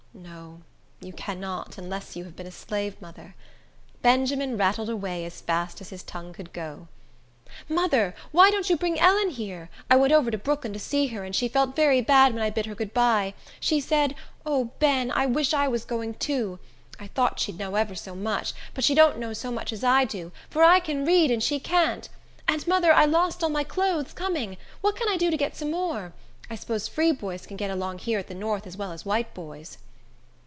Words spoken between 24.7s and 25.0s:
What